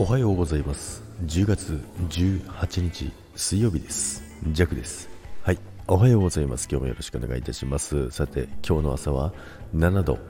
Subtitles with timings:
[0.00, 1.02] おはようございます。
[1.26, 4.22] 10月18日水曜日です。
[4.46, 5.08] ジャクです。
[5.42, 5.58] はい。
[5.88, 6.68] おはようございます。
[6.70, 8.08] 今日もよろしくお願いいたします。
[8.12, 9.32] さて今日の朝は
[9.74, 10.20] 7度。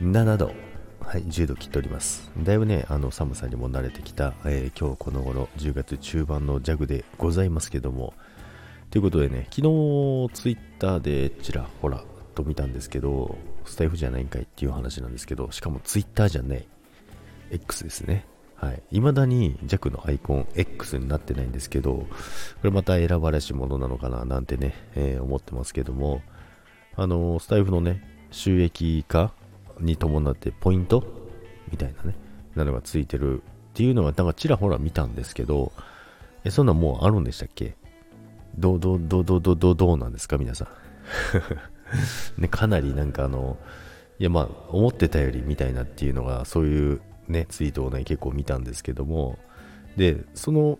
[0.00, 0.54] 7度。
[1.00, 2.30] はい10度切っております。
[2.38, 8.14] だいぶねあの寒さにも慣れてきた、えー、今日この頃10月中盤のジャグでございますけども。
[8.92, 9.62] ということでね昨日
[10.34, 12.04] ツイッターでちらほら
[12.36, 16.68] と見たんですけどスタイフじゃないんかいっていう話なんですけどしかもツイッターじゃない
[17.50, 18.24] X ですね。
[18.64, 18.82] はい。
[18.92, 22.06] 未だに弱のアイコン X になってないんですけど、こ
[22.62, 26.22] れまた選ばれし者なのかななんてね、えー、思ってますけども、
[26.96, 29.32] あのー、スタイフのね、収益化
[29.80, 31.04] に伴ってポイント？
[31.70, 32.14] みたいなね、
[32.54, 35.72] なのがついてるっていうのは、なんかちらほら見たんですけど、
[36.44, 37.76] え、そんなんもうあるんでしたっけ？
[38.56, 40.64] どう、どう、どう、どう、どう、どう、どうなんですか皆さ
[42.38, 42.40] ん？
[42.40, 43.58] ね、かなりなんかあの、
[44.18, 49.38] いやまあ、思ってたよりみたいなっていうのが、そういうね、ツイートをね、結構見たんですけども、
[49.96, 50.78] で、その、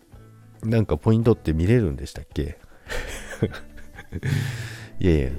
[0.62, 2.58] なんかポイントって見れるんでしたっけ？
[5.00, 5.30] いやいや、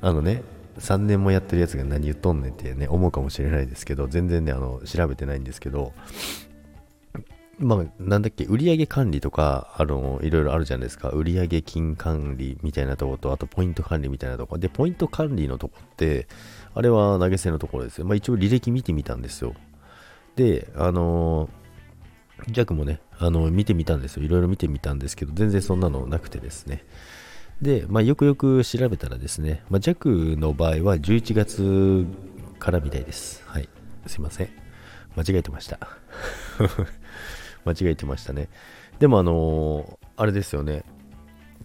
[0.00, 0.42] あのね、
[0.78, 5.92] 3年もやってるやつが何言っとんねんってね、思うかもしれないですけど、全然ね、あの、調べてないんですけど、
[7.58, 11.10] まあ、なんだっけ、売上管理とか、あの、いろいろあるじゃないですか。
[11.10, 14.58] 売上金管理みたいなとこと、あとポイント管理みたいなとこ。
[14.58, 16.26] で、ポイント管理のとこって、
[16.74, 18.06] あれは投げ銭のところですよ。
[18.06, 19.54] まあ一応履歴見てみたんですよ。
[20.36, 24.24] で、あのー、ジャックもね、あのー、見てみたんですよ。
[24.24, 26.84] いろいろ見てみたんですけど、全然そんなのなくてですね。
[27.60, 32.06] で、まあ、よくよく調べたらですね、まあ、ジャックの場合は11月
[32.58, 33.42] からみたいです。
[33.46, 33.68] はい。
[34.06, 34.48] すいません。
[35.16, 35.78] 間違えてました。
[37.64, 38.48] 間違えてましたね。
[38.98, 40.84] でも、あのー、あれですよね。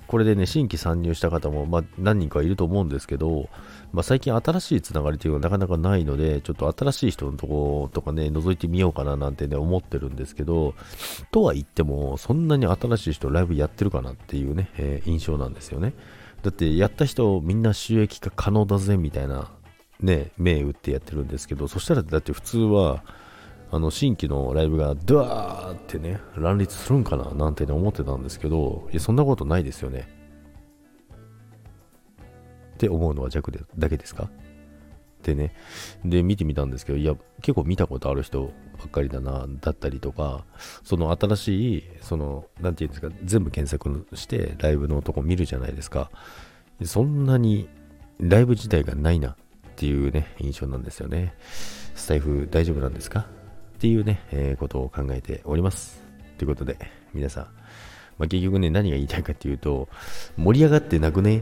[0.08, 3.50] これでね、新規参入した方も、まあ、何人かいると思うんですけど、
[3.92, 10.74] まあ、最近新しいつながりというのはなかなかないので、ちょっと新しい人のとことかね、覗いてみようかななんてね、思ってるんですけど、
[11.32, 15.94] とは言っても、そんなに新しい人ライブやってるかなっていうね、えー、印象なんですよね。
[16.42, 19.52] だって、やった人みんな収益化可能だぜみたいな、
[20.00, 23.04] ね、銘打ってやってるんですけど、そしたらだって普通は、
[23.70, 30.08] あの新規のライブがドワーってね、乱立するんかななんてね、思ってたんですけど、いや、そんなことないですよね。
[32.76, 34.30] って思うのは弱でだけですか？
[35.24, 35.54] でね、
[36.06, 40.46] で、見てみたんですけど、いや、結構見たことある人ばっかりだな、だったりとか、
[40.84, 46.12] その新しい、その、なんていうんですか、全部検索してライブのとこ見るじゃないですか。
[46.86, 47.68] そんなに
[48.20, 49.36] ライブ自体がないなっ
[49.76, 51.34] ていうね、印象なんですよね。
[51.96, 53.28] スタイフ大丈夫なんですか？
[53.78, 56.04] っていうね、えー、ことを考えております。
[56.40, 56.78] ということで、
[57.14, 57.44] 皆さん、
[58.18, 59.88] まあ、結局ね、何が言いたいかっていうと、
[60.36, 61.38] 盛り上がってなくね？
[61.38, 61.42] っ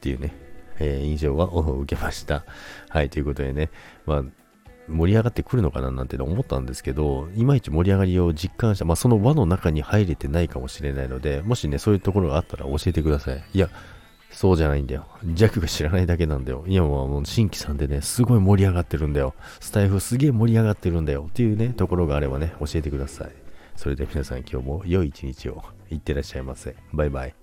[0.00, 0.34] ていうね、
[0.78, 2.44] えー、印象は受けました。
[2.90, 3.70] はい、ということでね、
[4.04, 4.24] まあ、
[4.88, 13.42] 盛り上がってくるのかななんて思ったんですけど、いまいち盛り上がりを実感した、まあ、その輪の中に入れてないかもしれないので、もしね、そういうところがあったら教えてください。
[13.54, 13.70] いや、
[14.42, 15.06] そうじゃないんだよ。
[15.36, 16.64] 弱が知らないだけなんだよ。
[16.66, 19.34] 今はもう新規さんでね、すごい盛り上がってるんだよ。
[19.60, 21.26] スタイフすげえ盛り上がってるんだよ。
[21.28, 23.30] っていうね、ところがあればね、教えてください。
[23.76, 25.62] それでは皆さん今日も良い一日を。
[25.90, 26.74] いってらっしゃいませ。
[26.92, 27.41] バイバイ。